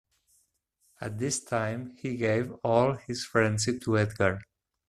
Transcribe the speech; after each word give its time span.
At 0.99 1.19
this 1.19 1.43
time 1.43 1.95
he 1.95 2.17
gave 2.17 2.51
all 2.63 2.93
his 2.93 3.23
friendship 3.23 3.81
to 3.83 3.99
Edgar. 3.99 4.39